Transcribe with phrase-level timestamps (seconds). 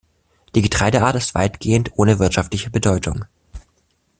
[0.55, 3.25] Die Getreideart ist weitgehend ohne wirtschaftliche Bedeutung.